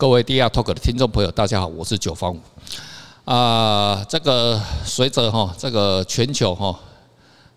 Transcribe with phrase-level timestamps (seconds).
[0.00, 2.40] 各位 DR Talk 的听众朋友，大家好，我是九方五。
[3.26, 6.74] 啊，这个随着哈这个全球哈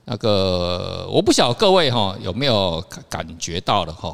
[0.04, 4.14] 那个，我不晓得各位哈有没有感觉到了哈？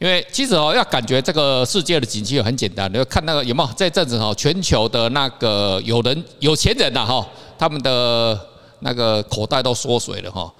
[0.00, 7.24] 因为其实哦，要感觉这个世界的景气很简单，你要看那个有没有这阵子哈，全球的那个有人有钱人呐哈，
[7.56, 8.36] 他们的
[8.80, 10.52] 那个口袋都缩水了哈。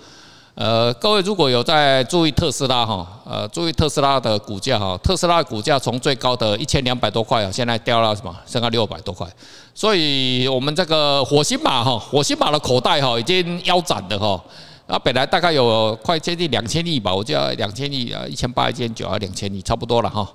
[0.54, 9.26] 呃，各位如果有在注意特斯拉哈，呃，注意特斯拉的股价哈，特斯拉的股价从最高的一千两百多块啊，现在掉到什么，剩下六百多块，
[9.74, 14.42] 所以我们这个火星马哈，火星马的口袋哈已经腰斩了哈，
[14.88, 20.28] 那本来大概有快接近两千亿吧，我记得两千亿啊，一千八、一千九啊，两千亿差不多了哈，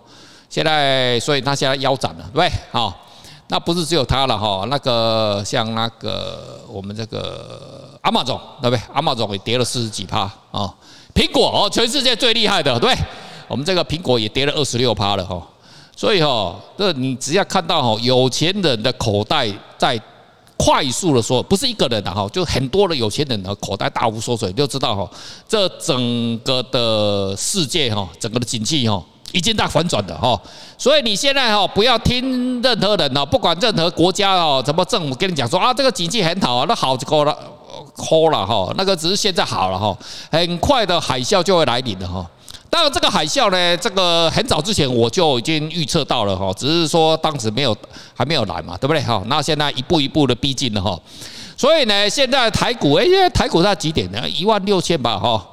[0.50, 2.50] 现在所以它现在腰斩了，对？
[2.72, 3.02] 好。
[3.48, 7.75] 那不是只有它了哈，那个像那个我们这个
[8.06, 10.74] Amazon 对不对？Amazon 也跌了四十几趴啊。
[11.14, 12.96] 苹果哦，全世界最厉害的，对，
[13.48, 15.42] 我们这个苹果也跌了二十六趴了哈。
[15.96, 20.00] 所以哈，这你只要看到哈，有钱人的口袋在
[20.58, 25.10] 快速的说，不是一个人的哈，就很多的有钱人的口袋大幅缩水，就知道哈，
[25.48, 29.04] 这整个的世界哈，整个的经济哈。
[29.32, 30.40] 已经在反转的哈，
[30.78, 37.38] 所以你现在哈不要听任何人哦，不管任何国家哦，什么政府跟你讲说啊，这个经济很好啊，那好就够了，
[37.96, 39.98] 够了哈，那个只是现在好了哈，
[40.32, 42.26] 很快的海啸就会来临的哈。
[42.70, 47.76] 当然这个海啸呢，这个很早之前我就已经预测到了哈，只是说当时没有
[48.14, 49.24] 还没有来嘛，对不对哈？
[49.28, 51.00] 那现在一步一步的逼近了哈，
[51.56, 54.30] 所以呢，现在台股哎，台股在几点呢？
[54.30, 55.46] 一万六千吧哈。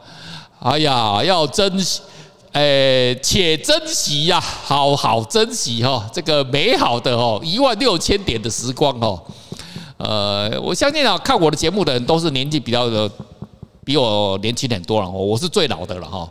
[0.60, 2.00] 哎呀，要珍惜。
[2.52, 9.18] 诶，且珍惜呀，好好珍惜哈，这个美好的哦，一万六千点的时光哦。
[9.96, 13.10] 呃，我相信啊，看我的节目的人都是年纪比较的，
[13.84, 15.08] 比我年轻很多了。
[15.08, 16.28] 我是最老的了哈。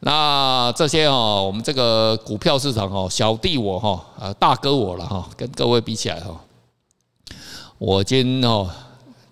[0.00, 6.38] 那这些哦，我们这个股票市场哦，小弟我哈，呃，大哥我了哈，跟各位比起来哈，
[7.78, 8.70] 我已经哦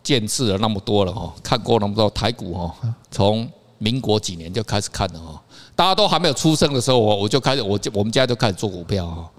[0.02, 2.74] 见识了那么多了哈，看过那么多台股哈，
[3.10, 3.46] 从
[3.78, 5.40] 民国几年就开始看了哈。
[5.76, 9.30] 大家都还没有出生的时候，我我就开始，我就我们家就开始做股票哈。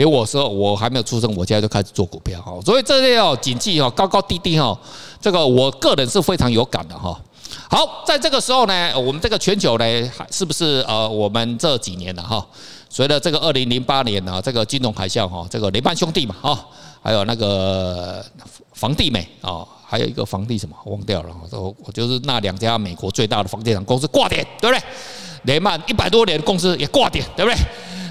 [0.00, 2.58] 连我说我还没有出生，我家就开始做股票哈。
[2.64, 4.74] 所以这些哦，景气哈，高高低低哈，
[5.20, 7.20] 这个我个人是非常有感的哈。
[7.68, 9.84] 好，在这个时候呢，我们这个全球呢，
[10.30, 12.42] 是不是呃，我们这几年了哈？
[12.88, 16.66] 随着这个二零零八年呢，这个金融海啸哈，这个雷曼兄弟嘛哈，
[17.02, 18.24] 还有那个
[18.72, 24.82] 房地美啊，还有一个房地什么忘掉了，我我就是那两家美国最大的房地产公司挂点，对不对？
[25.42, 27.58] 雷曼一百多年的公司也挂点，对不对？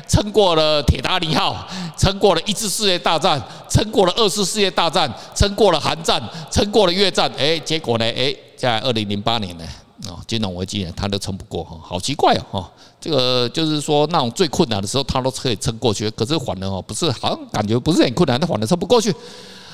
[0.10, 1.66] 撑过了铁达尼号，
[1.96, 3.40] 撑过了一次世界大战，
[3.70, 6.22] 撑过了二次世界大战，撑过了韩战，
[6.52, 8.06] 撑过了越战，哎，结果呢？
[8.06, 9.64] 哎，在二零零八年呢，
[10.08, 12.68] 啊，金融危机呢，他都撑不过哈，好奇怪哦，
[13.00, 19.14] 这个就是说那种最困难的时候，他都可以撑过去，可是反而哦，不是，好像感觉不是很困难，他反而撑不过去，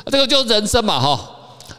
[0.07, 1.31] 这个就是人生嘛，哈。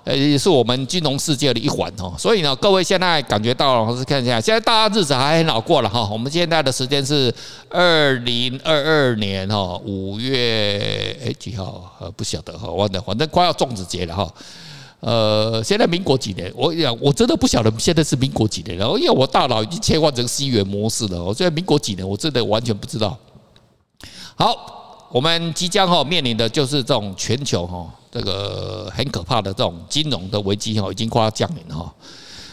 [0.04, 6.08] 呃，也是我们金融世界的一环哦，所以呢，各位现在感觉到了，是看一下，现在大家日子还很好过了哈。
[6.12, 7.32] 我们现在的时间是
[7.68, 11.92] 二零二二年哈五月哎几号？
[12.00, 14.32] 呃，不晓得哈，忘了，反正快要粽子节了哈。
[15.00, 16.52] 呃，现在民国几年？
[16.54, 21.22] 我呀，我真的不晓得现在是民国几年了，因为我大脑已经切换成西元模式了。
[21.22, 22.08] 我现在民国几年？
[22.08, 23.18] 我真的完全不知道。
[24.36, 24.85] 好。
[25.10, 31.90] 我们即将哈面临的就是这种全球哈这个很可怕的这种金融的危机哈，已经快要降临哈。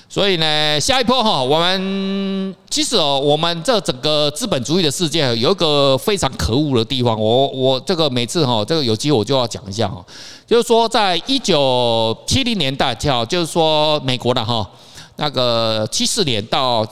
[0.07, 7.19] 所以呢，下一波哈，我们其实哦，我们这整个资本主义的世界有一个非常可恶的地方。
[7.19, 10.05] 我我这个每次哈，这个有机会我就要讲一下哈，
[10.45, 14.69] 就是说在一九七零年代，叫就是说美国的哈
[15.15, 16.85] 那个七四年到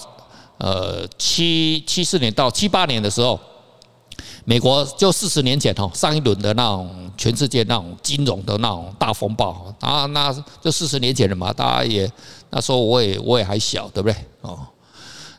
[0.57, 3.39] 呃七七四年到七八年的时候。
[4.43, 12.11] 美国就四十年前哈，上一轮的那种全世界那种金融的那种大风暴啊，那就四十年前了嘛，大家也
[12.49, 14.15] 那时候我也我也还小，对不对？
[14.41, 14.59] 哦，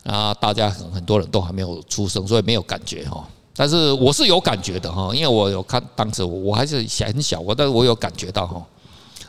[0.04, 3.26] 啊，大家很很多人都还没有出生，所以没有感觉哈。
[3.54, 8.64] 但是我是有感觉的哈，因为我有看当时我还是很小，我但是我有感觉到哈。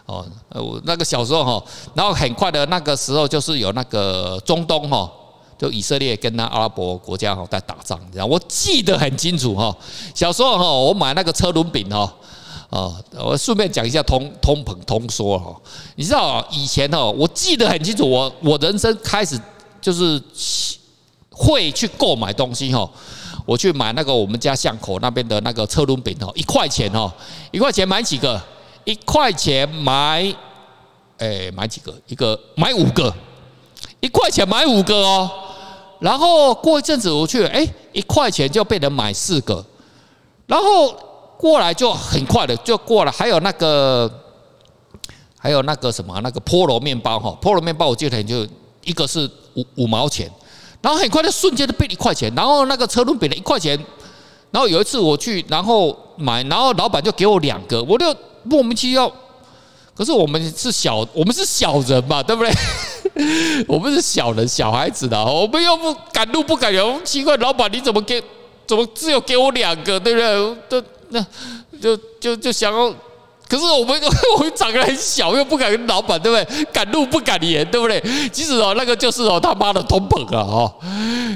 [0.06, 1.64] 哦，我那个小时候哈，
[1.96, 5.12] 然后很快的那个时候就是有那个中东哈。
[5.58, 8.26] 就以色列跟那阿拉伯国家哈在打仗，你知道？
[8.26, 9.76] 我记得很清楚哈。
[10.14, 12.14] 小时候哈，我买那个车轮饼哈，
[12.70, 15.56] 啊，我顺便讲一下通通膨通缩哈。
[15.96, 19.40] 你知道以前哈，我记得很清楚，我我人生开始
[19.80, 20.22] 就是
[21.30, 22.90] 会去购买东西哈。
[23.46, 27.14] 我去买那个我们家巷口那边的那个车轮饼哈，一块钱哈，
[27.52, 28.42] 一块钱买几个？
[28.86, 30.34] 一块钱买，
[31.18, 31.94] 哎，买几个？
[32.08, 33.14] 一个买五个。
[34.00, 35.32] 一块钱买五个哦，
[36.04, 39.66] 然后过一阵子我去，哎，一块钱就被人买四个，
[40.48, 40.94] 然后
[41.38, 44.12] 过来就很快的就过了，还有那个
[45.40, 48.46] 还有那个什么那个菠萝面包哈，菠萝面包我记得就
[48.84, 50.30] 一个是五五毛钱，
[50.82, 53.80] 然后很快的瞬间就变一块钱，然后那个车轮饼的一块钱，
[54.52, 58.14] 然后有一次我去然后买，然后老板就给我两个，我就
[58.44, 59.10] 莫名其妙。
[59.96, 62.52] 可是我们是小，我们是小人嘛，对不对？
[63.68, 68.22] 我们是小人，小孩子的，我们又不敢怒不赶人，奇怪，老板你怎么给？
[68.66, 70.56] 怎么只有给我两个，对不对？
[70.68, 71.26] 都那
[71.80, 72.92] 就就就想要，
[73.48, 74.02] 可是我们
[74.38, 76.66] 我们长得很小，又不敢跟老板，对不对？
[76.72, 78.02] 敢怒不敢言，对不对？
[78.32, 80.74] 其实哦，那个就是哦他妈的通膨啊，哦，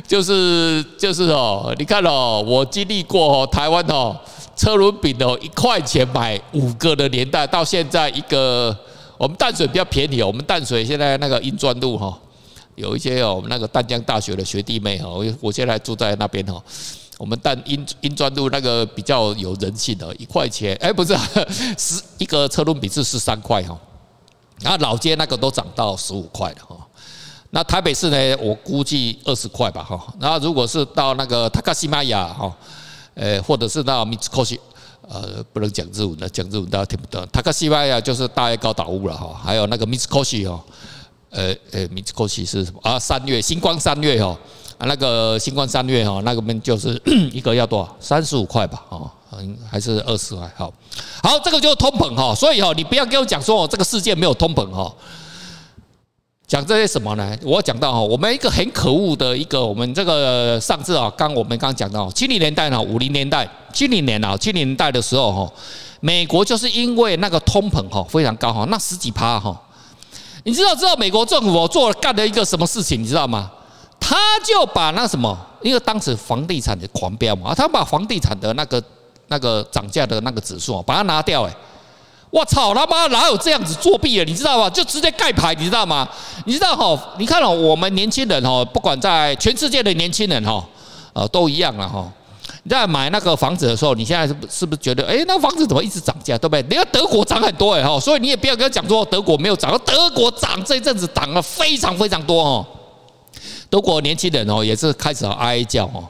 [0.08, 4.16] 就是就是哦，你看哦，我经历过哦，台湾哦。
[4.58, 8.76] 车轮饼哦，一块钱买五个的年代，到现在一个
[9.16, 10.28] 我们淡水比较便宜哦。
[10.28, 12.18] 我们淡水现在那个英专路哈，
[12.74, 16.62] 有一些哦，我们那个淡江大学的学弟妹哈，我我现在住在那边哈。
[17.20, 21.16] 我们淡英英专路那个比较有人性的，一块钱哎，不是
[21.78, 23.78] 十一个车轮饼是十三块哈。
[24.62, 26.76] 然后老街那个都涨到十五块了哈。
[27.52, 30.14] 那台北市呢，我估计二十块吧哈。
[30.20, 32.52] 然后如果是到那个塔卡西玛雅哈。
[33.18, 34.60] 呃，或者是那米兹科西，
[35.10, 37.28] 呃，不能讲日文的，讲日文大家听不懂。
[37.34, 40.62] 塔克西巴亚就是大叶高岛屋了哈，还有那个米兹科西哦，
[41.32, 43.00] 呃呃，米兹科西是什么啊？
[43.00, 44.38] 三月星光三月哦，
[44.78, 47.02] 啊，那个星光三月哈，那个们就是
[47.34, 47.98] 一个要多少？
[48.00, 49.10] 三十五块吧，哦，
[49.68, 50.48] 还是二十块？
[50.56, 50.72] 好，
[51.24, 54.94] 好，这个就是通膨哈，所以哈，你不要跟我讲说哦，这个世界没有通膨哈。
[56.48, 57.38] 讲这些什么呢？
[57.44, 65.54] 我讲到哈，我们一个很可恶的一个，我们这个上次啊，刚我们刚讲到七零年代呢，五零年代，七零年啊，七零年代的时候哈，
[66.00, 69.62] 美国就是因为那个通膨哈非常高哈，那十几趴哈，
[70.46, 73.52] 你知道知道美国政府做了干了一个什么事情，你知道吗？
[74.00, 78.82] 他就把那什么，因为当时房地产的狂飙嘛，他把房地产的那个
[79.28, 81.54] 那个涨价的那个指数把它拿掉哎。
[82.38, 84.24] 我操他妈哪有这样子作弊的？
[84.24, 84.70] 你知道吗？
[84.70, 86.08] 就直接盖牌，你知道吗？
[86.46, 87.14] 你知道哈？
[87.18, 90.64] 你看哦，我们年轻人哈，不管在全世界的年轻人哈，
[91.14, 92.08] 呃，都一样了哈。
[92.62, 96.62] 你在买那个房子的时候，你现在是不是不是觉得，哎，那房子怎么一直涨价，对不对？
[96.70, 102.66] 你看德国涨很多哎哈，所以你也不要跟他讲说德国没有涨，德国涨这一阵子涨了非常非常多哦。
[103.70, 106.06] 德国年轻人哦也是开始哀哀叫哦，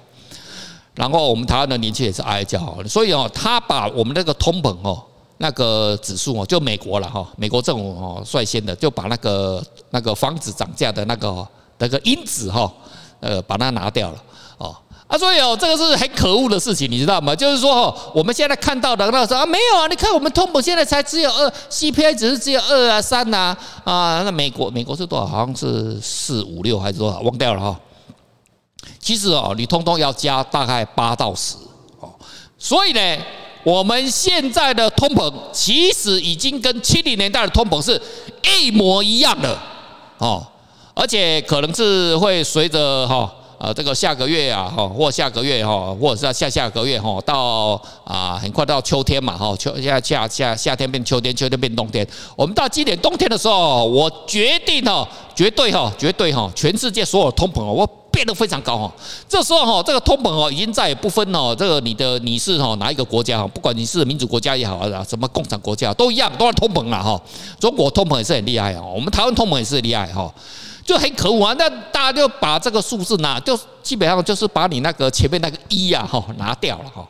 [0.93, 5.01] 然后我们台湾的年轻人也是哀叫哦，所以哦，他把我们那个通膨哦。
[5.39, 11.47] 那个指数哦，就美国了哈，美国政府哦率先的就把那个那个房子涨价的那个
[11.77, 12.71] 那个因子哈，
[13.19, 14.23] 呃，把它拿掉了
[14.57, 14.75] 哦
[15.07, 17.35] 啊，所以哦，这个是很可恶的事情，你知道吗？
[17.35, 25.25] 就是说哦，我们现在看到的那个说啊，没有啊，你看我们通膨现在才只有二，CPI 只是只有二啊三呐啊，那美国美国是多少？
[25.27, 27.19] 好像是四五六还是多少？
[27.19, 27.79] 忘掉了哈。
[28.99, 31.55] 其实哦，你通通要加大概八到十
[31.99, 32.11] 哦，
[32.57, 32.99] 所以呢。
[33.67, 38.01] 我们现在的通膨其实已经跟七零年代的通膨是
[38.61, 39.59] 一模一样的
[40.19, 40.41] 哦，
[40.93, 43.29] 而且可能是会随着哈
[43.59, 57.85] 呃这个下个月啊哈或下个月哈或者是下下个月哈到啊很快到秋天嘛哈秋夏夏夏夏天变秋天秋天变冬天，我们到今年冬天的时候，我决定哈绝对哈绝对哈全世界所有通膨我。
[58.17, 58.91] 变得非常高哈，
[59.29, 67.21] 这时候哈，这个通膨哦，已经再也不分哦，这个你的你是哈哪一个国家哈，不管你是民主国家也好啊，什么共产国家都一样，都是通膨了哈。
[67.59, 70.33] 中国通膨也是很厉害啊，我们台湾通膨也是很厉害哈，
[70.83, 71.53] 就很可恶啊。
[71.59, 77.07] 那大家就把这个数字拿，就基本上就是把你那个前面那个一呀哈拿掉了哈。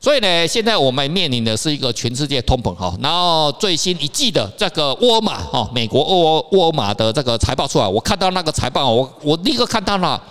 [0.00, 10.22] 所以呢，现在我们面临的是一个全世界通膨哈，然后最新一季的这个沃尔玛哈，美国沃沃尔玛的这个财报出来，我看到那个财报，我我立刻看到了，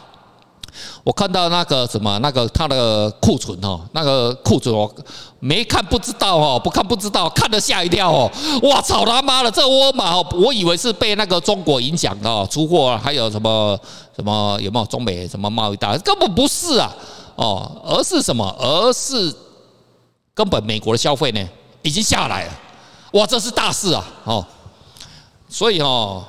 [1.03, 4.89] 我看到那个什么那个它的库存哈，那个库存我
[5.41, 8.31] 没看不知道哦，不看不知道，看得吓一跳哦，
[8.63, 13.77] 哇操他妈的，这沃尔玛哦，我以为是被那个中国影响的出货，还有什么
[14.15, 16.89] 什么有没有中美什么贸易大，根本不是啊，
[17.35, 19.35] 哦，而是什么，而是。
[20.37, 21.49] 根本美国的消费呢
[21.81, 22.53] 已经下来了，
[23.13, 24.05] 哇，这是大事啊！
[24.23, 24.45] 哦，
[25.49, 26.23] 所以哦，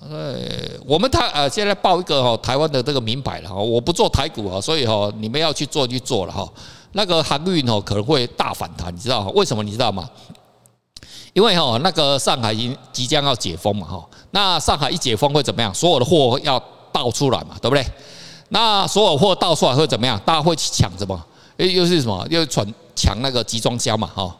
[0.00, 0.38] 呃，
[0.86, 6.48] 我们台呃现在报一个哈台湾的这个名牌了哈，我不做台股啊，所以哈你们要去做就做了哈。
[6.92, 9.62] 那个航运哦可能会大反弹，你知道为什么？
[9.62, 10.08] 你知道吗？
[11.34, 15.74] 因为哈那个上海已经即将要解封嘛哈，那上海一解封会怎么样？
[15.74, 16.58] 所有的货要
[16.90, 17.84] 倒出来嘛，对不对？
[18.48, 20.18] 那所有货倒出来会怎么样？
[20.24, 21.22] 大家会去抢什么？
[21.58, 22.26] 诶，又是什么？
[22.30, 22.66] 又传。
[22.96, 24.36] 抢那个集装箱嘛，哈，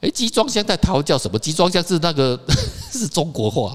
[0.00, 1.38] 诶，集装箱在台湾叫什么？
[1.38, 2.38] 集装箱是那个
[2.92, 3.74] 是中国话，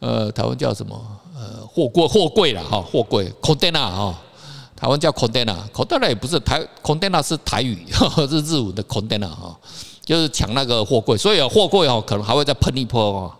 [0.00, 1.00] 呃，台湾叫什么？
[1.34, 3.32] 呃，货柜货柜了哈，货柜。
[3.40, 4.14] container 哈，
[4.76, 7.86] 台湾叫 container，container 也不是台 container 是台语，
[8.28, 9.56] 是日文的 container 哈，
[10.04, 13.32] 就是抢那个货柜，所以货柜哦可能还会再喷一波哦。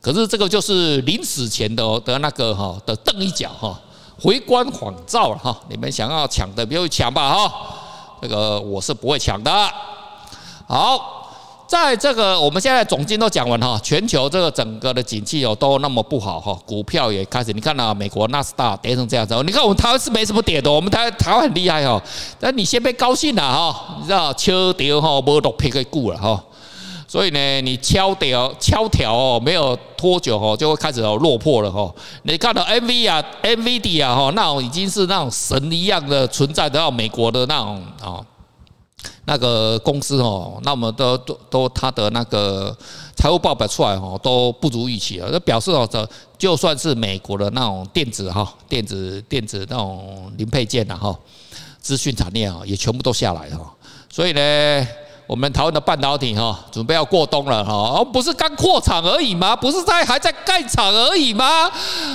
[0.00, 3.80] 可是这个就是临死前的的那个哈的蹬一脚哈，
[4.20, 7.76] 回光返照了哈，你们想要抢的不要抢吧哈，
[8.24, 9.50] 这个我是不会抢的。
[10.66, 11.20] 好。
[11.66, 22.00] 在这个我们现在总经都讲完哈，全球这个整个的景气哦都那么不好哈，股票也开始你看到美国纳斯达跌成这样子，你看我们台湾是没什么跌的，我们台台湾很厉害哦，
[22.38, 26.44] 但你先别高兴了哈，你知道敲掉哈，无落皮可以顾了哈，
[27.14, 31.94] 所以呢你敲掉敲条哦，没有多久哦就会开始哦落魄了哈，
[32.24, 38.20] 你看到 NV 啊 NVD 啊哈，那种已经是那种神一样的存在的，美国的那种啊。
[39.26, 42.76] 那个公司哦，那么都都都他的那个
[43.14, 45.28] 财务报表出来哦，都不如预期了。
[45.30, 46.04] 那表示哦，这
[46.36, 51.16] 就算是美国的那种电子哈、电子电子那种零配件呐哈，
[51.78, 53.72] 资讯产业啊，也全部都下来哈。
[54.10, 54.88] 所以呢。
[55.26, 59.56] 我们台湾的半导体哈，准备要过冬了哈，不是刚扩厂而已吗？
[59.56, 61.70] 不是在还在盖厂而已吗？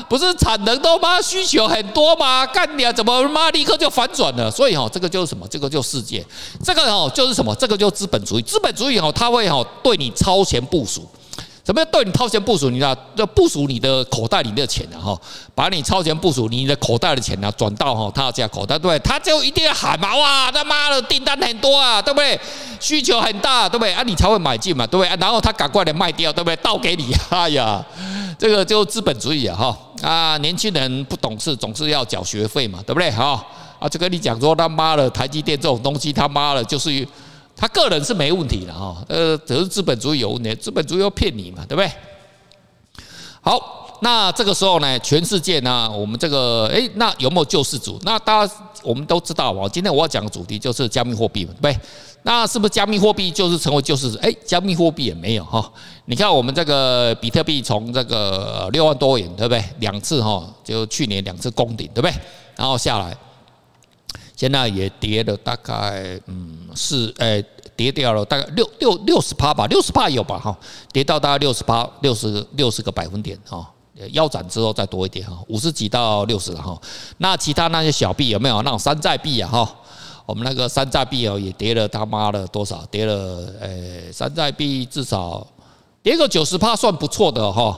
[0.08, 1.20] 不是产能都吗？
[1.20, 2.46] 需求很多吗？
[2.46, 4.52] 干你啊，怎么妈立刻就反转了？
[4.52, 5.48] 所以哈，这个就是什么？
[5.48, 6.24] 这个就世界，
[6.64, 7.56] 这个哦就是什么？
[7.56, 8.44] 这个就是资本主义。
[8.44, 11.10] 资本主义哈，它会哈对你超前部署。
[11.70, 12.68] 怎么样对你超前部署？
[12.72, 15.16] 你知道，就部署你的口袋里的钱哈，
[15.54, 18.98] 把你超前部署你的口袋的钱呢转到哈他家口袋，对？
[19.02, 22.40] 他就一定要喊嘛，哇，他妈的订单很多啊，对不对？
[22.80, 23.94] 需求很大，对不对？
[23.94, 25.16] 啊，你才会买进嘛，对不对？
[25.18, 26.56] 然后他赶快的卖掉，对不对？
[26.56, 27.86] 倒给你， 哎呀，
[28.40, 33.12] 这个就资本主义啊，哈啊，年轻人不懂事，总是要缴学费嘛，对不对？
[33.12, 33.46] 哈
[33.78, 37.08] 啊，就跟你讲说他妈的台积电这种东西，他妈的就是。
[37.60, 41.92] 他个人是没问题的哈，呃，只是资本主义有问题，资本主义要骗你嘛，对不对？
[43.42, 48.00] 好，那这个时候呢，全世界呢，我们这个诶，那有没有救世主？
[48.04, 51.86] 那大家我们都知道啊，今天我要讲的主题就是加密货币嘛，对不对？
[52.24, 54.18] 那是不是加密货币就是成为救世主？
[54.20, 55.70] 诶，加密货币也没有哈。
[56.06, 59.62] 你看我们这个比特币从这个六万多元，对不对？
[59.80, 62.14] 两次哈，就去年两次攻顶，对不对？
[62.56, 63.18] 然后下来。
[64.40, 67.44] 现在也跌了大概嗯是诶
[67.76, 70.58] 跌掉了大概六六六十趴吧，六十趴有吧哈，
[70.94, 73.70] 跌到大概六十趴六十六十个百分点哈，
[74.14, 76.80] 腰斩之后再多一点哈，五十几到六十哈。
[77.18, 79.76] 那其他那些小币有没有那种山寨币啊哈？
[80.26, 82.86] 我们那个山寨币哦也跌了他妈的多少？
[82.90, 85.46] 跌了诶山寨币至少
[86.02, 87.78] 跌个九十趴算不错的哈，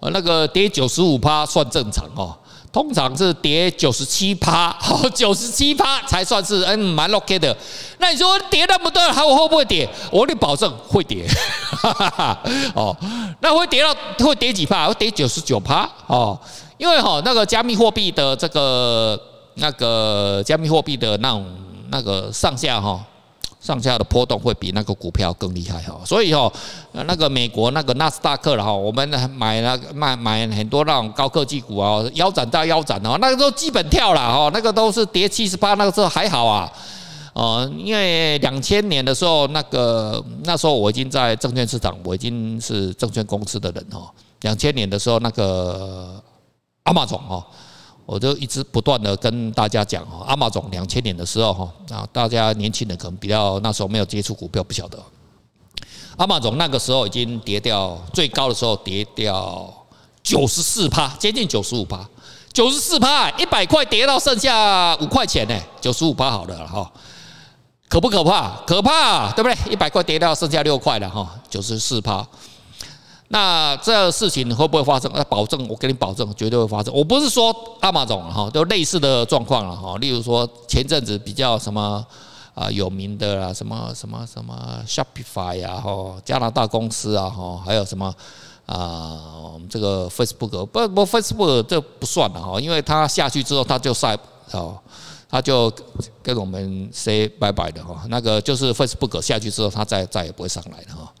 [0.00, 2.38] 呃那个跌九十五趴算正常哈。
[2.70, 7.56] 通常是跌九十七趴， 好，九十七趴才算是嗯蛮 OK 的。
[7.98, 9.88] 那你说跌那么多，还会不会跌？
[10.10, 11.26] 我跟你保证会跌，
[11.70, 12.38] 哈哈哈。
[12.74, 12.96] 哦，
[13.40, 13.94] 那会跌到
[14.24, 14.86] 会跌几趴？
[14.86, 16.38] 会跌九十九趴哦，
[16.76, 19.18] 因为哈那个加密货币的这个
[19.54, 21.46] 那个加密货币的那种
[21.90, 23.02] 那个上下哈。
[23.68, 26.50] 上下的波动会比那个股票更厉害哈，所以哈，
[26.92, 29.06] 那个美国那个纳斯达克了哈，我们
[29.36, 36.72] 买那个买买很多那种高科技股啊，腰斩到腰斩哦，那个都基本跳了哈，那个都是跌七十八，那个时候还好啊，
[37.34, 44.10] 哦，因为两千年的时候，那个那时候我已经在证券市场，我已经是证券公司的人哈，
[44.40, 46.18] 两千年的时候那个
[46.84, 47.46] 阿马逊哈。
[48.08, 54.98] 我就一直不断的跟大家讲哈，阿马总两千年的时候哈，啊，大家年轻人可能比较那时候没有接触股票，不晓得。
[56.16, 59.70] 阿马总那个时候已经跌掉最高的时候跌掉
[60.22, 62.00] 九十四趴，接近九十五趴，
[62.50, 66.90] 九十四趴，一百块跌到剩下五块钱呢，九十五趴好了哈，
[67.90, 68.56] 可不可怕？
[68.66, 69.70] 可怕，对不对？
[69.70, 72.26] 一百块跌到剩下六块了哈，九十四趴。
[73.30, 75.10] 那这事情会不会发生？
[75.14, 76.92] 那保证，我给你保证，绝对会发生。
[76.94, 79.98] 我不是说亚马总哈，就类似的状况了哈。
[79.98, 82.02] 例如说前阵子比较什么
[82.54, 88.06] 啊有名的啦，什么什么什么 Shopify 呀哈，加拿大公司啊哈，还有什么
[88.64, 89.20] 啊
[89.52, 94.16] 我们这个 Facebook 不不 Facebook 这不算了哈，因为它下去之后它就晒
[94.52, 94.78] 哦，
[95.28, 95.70] 它就
[96.22, 98.04] 跟我们 say 拜拜的哈。
[98.08, 101.12] 那个就是 Facebook 下去之后，它再再也不会上来了哈。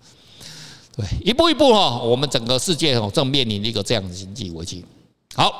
[0.98, 4.84] 对，一步一步哈，我们整个世界哦正面临一个这样的经济危机。
[5.36, 5.52] 好，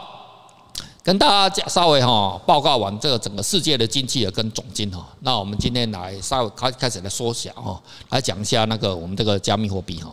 [1.04, 10.10] 跟大家稍微哈报告完这个整个世界的经济跟总经哈，那我们今天来稍微开开始来缩小哈，来讲一下那个我们这个加密货币哈。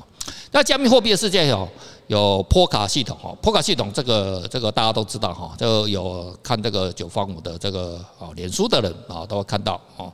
[0.52, 1.68] 那加密货币的世界有
[2.06, 10.14] 有波卡系统哈，波卡系统这个这个大家都知道哈，就有看这个九方五的这个啊脸书的人啊都会看到哦。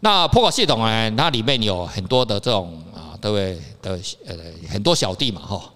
[0.00, 2.82] 那波卡系统呢，它里面有很多的这种。
[3.20, 3.54] 对不对？
[3.82, 4.36] 的呃，
[4.68, 5.72] 很多小弟嘛哈。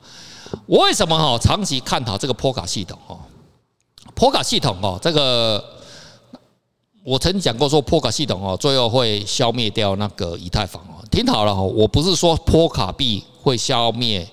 [0.66, 3.18] 我为什么哈长期看好这个波卡系统哈？
[4.14, 5.64] 波卡系统哦，这个
[7.04, 11.02] 我曾经讲过说，波卡系统哦，最后会消灭掉那个以太坊哦。
[11.10, 14.28] 听好了哈，我不是说波卡币会消灭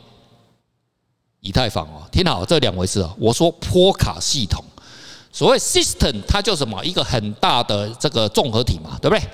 [1.40, 2.04] 以太坊哦。
[2.12, 3.16] 听好，这两回事哦。
[3.18, 4.64] 我说波卡系统，
[5.32, 9.26] 所谓 system，它就什么一个很大的这个综合体嘛，对不对？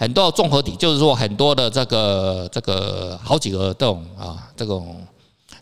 [0.00, 4.96] 很多综合体就是说很多的这个这个好几个这种啊这种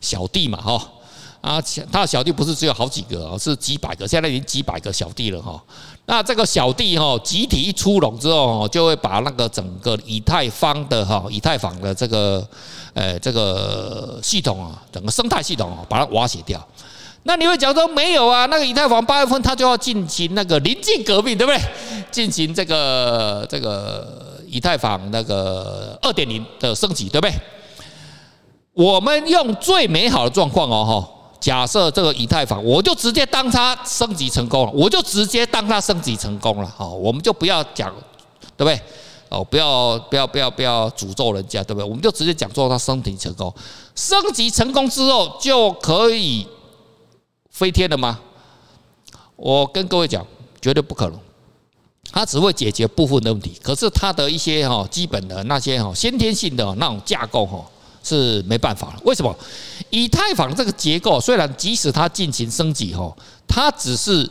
[0.00, 0.80] 小弟嘛哈。
[1.40, 5.60] 啊，他的小弟不是只有好几个哦，是几百个，现在已经几百个小弟了哈。
[6.06, 12.46] 那这个小弟哈，集体一出笼之后，就会把那个整个以太坊的哈，以太坊的这个
[12.92, 16.60] 呃这个系统啊，整个生态系统啊，把它瓦解掉。
[17.22, 18.46] 那你会讲说没有啊？
[18.46, 21.62] 那个以太坊八月份它就要进行那个临近革命，对不对？
[22.10, 27.34] 进行这个这个以太坊那个二点零的升级，对不对？
[28.72, 31.14] 我们用最美好的状况哦，哈。
[31.40, 37.94] 假设这个以太坊，我就直接当它升级成功了，我就直接当它升级成功了，好，我们就不要讲，
[38.56, 38.80] 对不对？
[39.28, 41.88] 哦，不要不要不要不要诅咒人家，对不对？
[41.88, 43.54] 我们就直接讲说它升级成功，
[43.94, 46.44] 升级成功之后就可以
[47.50, 48.18] 飞天了吗？
[49.36, 50.26] 我跟各位讲，
[50.60, 51.20] 绝对不可能，
[52.12, 57.64] 它只会解决部分的问题，可是它的一些哈基本的那些哈先天性的那种架构哈。
[58.00, 59.36] 是没办法了，为什么？
[59.90, 63.14] 以太坊这个结构虽然即使它进行升级哈，
[63.46, 64.26] 它只是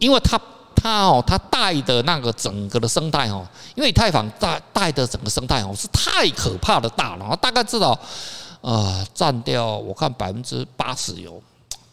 [0.00, 0.38] 因为它
[0.74, 7.98] 它哦它带的那个整个的生态哦，因为以太坊带带的整个生态哦是太可怕的大了，大概至少
[8.60, 11.40] 呃占掉我看百分之八十有，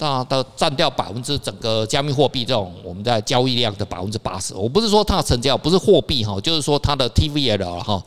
[0.04, 4.54] 那它占掉百分之整个加密货币这种我们在交易量的百分之八十。
[4.54, 8.04] 我不是说它成交不是货币哈，就是说它的 TVL 哈。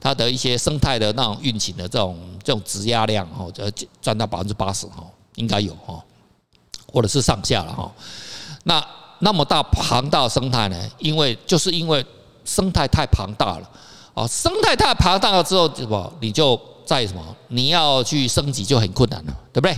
[0.00, 3.64] 它的一些生态的那种运行的这种这种质押量哈，就
[4.00, 5.02] 占到百分之八十哈，
[5.34, 6.00] 应该有哈，
[6.92, 7.90] 或者是上下了哈。
[8.62, 8.80] 那
[9.18, 10.76] 那么大庞大的生态呢？
[10.98, 12.04] 因为就是因为
[12.44, 13.68] 生态太庞大了
[14.14, 19.76] 啊，生态太庞大了之后，什么你就在什么你要去升级就很困难了，对不对？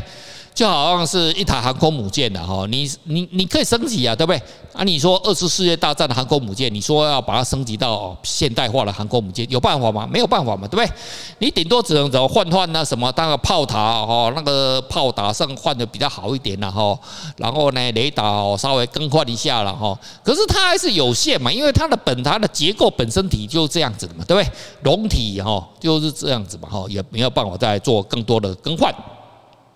[0.61, 4.43] 就好像是一台航空母舰的哈，你你你可以升级啊，对不对？
[4.75, 10.07] 啊，你说二次世界大战的航空母舰，你说要把它升级到现代化的航空母舰，有办法吗？
[10.07, 10.95] 没有办法嘛，对不对？
[11.39, 16.95] 你顶多只能怎么换换那什么，当个炮塔哈，那个炮塔上换的比较好一点了哈，
[17.39, 19.99] 然后呢，雷达稍微更换一下了哈。
[20.23, 24.53] 可是它还是有限嘛，因为它的本它的结构本身体就是这样子的嘛，对不对？
[24.83, 28.95] 龙体哈就是这样子嘛哈，也没有办法再做更多的更换。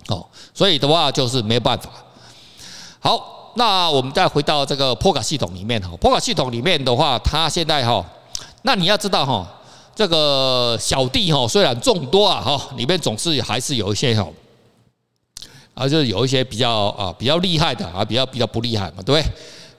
[0.09, 1.91] 哦，所以的话就是没办法。
[3.01, 8.05] 好，那我们再回到这个波卡系统里面哈，波卡系统里面的话，它现在哈，
[8.63, 9.47] 那你要知道哈，
[9.95, 14.29] 这个小弟哈虽然众多啊哈，里面总是还是有一些哈，
[15.75, 19.25] 啊就是有一些比较啊比较厉害的啊，比较比较不厉害嘛，对不对？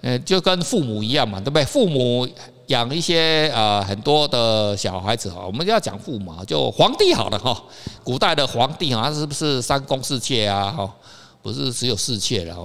[0.01, 1.65] 嗯，就跟父母一样嘛，对不对？
[1.65, 2.27] 父母。
[2.67, 7.61] 养一些啊很多的小孩子哈，我们要讲父母，就皇帝好了哈。
[8.03, 10.71] 古代的皇帝啊，是不是三宫四妾啊？
[10.71, 10.91] 哈，
[11.41, 12.63] 不是只有四妾了哈，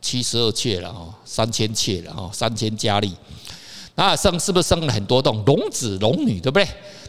[0.00, 3.12] 七十二妾了哈，三千妾了哈，三千佳丽。
[3.94, 6.68] 那生是不是生了很多栋龙子龙女，对不对？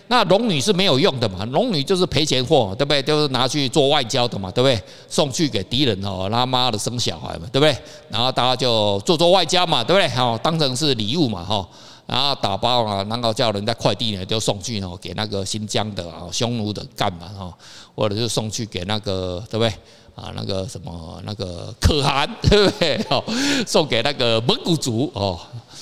[0.09, 3.01] 那龙女是没有用的嘛，龙女就是赔钱货，对不对？
[3.01, 4.81] 就是拿去做外交的嘛，对不对？
[5.09, 7.75] 送去给敌人哦，他妈的生小孩嘛，对不对？
[8.09, 10.07] 然后大家就做做外交嘛，对不对？
[10.15, 11.67] 好，当成是礼物嘛，哈。
[12.07, 17.53] 然后打包啊，然后叫人在快递呢就送去哦，给那个新疆的啊匈奴的干嘛哈，
[17.93, 19.67] 或者是送去给那个对不对
[20.15, 20.31] 啊？
[20.33, 22.95] 那个什么那个可汗 对不对？
[23.09, 23.21] 哦，
[23.67, 25.37] 送给那个蒙古族哦，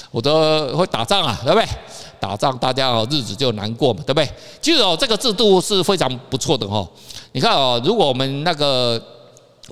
[0.09, 1.67] 我都会打仗啊，对不对？
[2.19, 4.27] 打仗大家日子就难过嘛，对不对？
[4.59, 6.89] 其实哦，这个制度是非常不错的哦。
[7.33, 8.99] 你看哦，如果我们那个。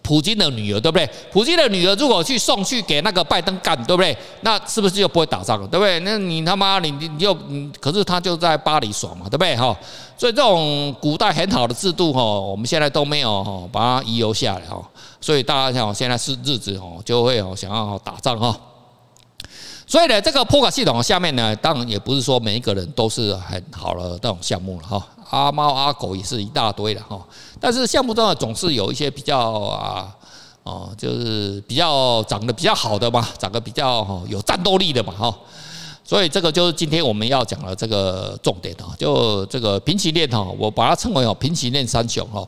[0.02, 1.08] 普京的女儿对不对？
[1.32, 4.18] 普京的女儿如果去送去给那个拜登干，对不对？
[4.42, 5.68] 那是不是就不会打仗了？
[5.68, 6.00] 对不对？
[6.00, 7.38] 那你他妈你你你就，
[7.80, 9.56] 可是他就在巴黎爽嘛，对不对？
[9.56, 9.78] 哈，
[10.18, 14.82] 所以这种古代很好的制度哈，我们现在都没有哈把它遗留下来哈。
[15.22, 18.58] 所以大家想现在是日子哈就会想要打仗哈。
[19.86, 25.08] 所以呢，这个破卡系统下面呢，当然也不是说每一个人都是很好的这种项目了哈。
[25.34, 27.20] 阿猫阿狗也是一大堆的哈，
[27.60, 30.16] 但是项目中总是有一些比较啊，
[30.62, 35.36] 哦，就是比较长得比较好的嘛，长得比较哈有战斗力的嘛哈，
[36.04, 42.48] 所以这个就是今天我们要讲的这个重点啊，就这个平行链哈，我把它称为哦平行链三雄哈，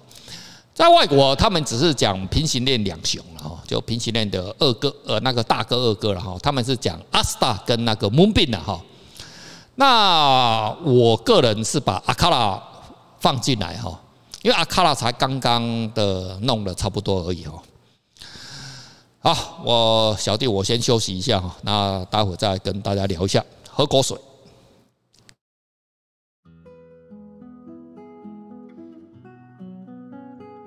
[0.71, 8.79] 在外国他们只是讲平行链两雄了哈，就平行链的二哥呃那个大哥二哥了哈，他们是讲阿斯达跟那个 Moonbeam 的哈，
[9.73, 12.61] 那我个人是把阿卡拉。
[13.25, 13.99] 放进来哈，
[14.43, 17.59] 因为阿卡拉才刚刚的弄了差不多而已哦。
[19.17, 23.43] 好，我小弟我先休息一下哈，那待会再跟大家聊一下。
[23.67, 24.15] 喝口水。